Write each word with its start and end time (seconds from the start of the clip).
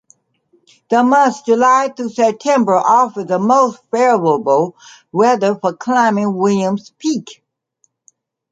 The 0.89 1.03
months 1.03 1.43
July 1.43 1.89
through 1.95 2.09
September 2.09 2.73
offer 2.75 3.23
the 3.23 3.37
most 3.37 3.83
favorable 3.91 4.75
weather 5.11 5.53
for 5.53 5.73
climbing 5.73 6.33
Williams 6.33 6.91
Peak. 6.97 7.43